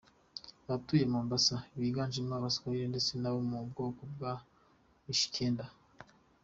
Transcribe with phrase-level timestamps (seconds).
[0.65, 4.33] Abatuye Mombasa biganjemo Abaswahili ndetse n’abo mu bwoko bwa
[5.03, 5.65] Mijikenda.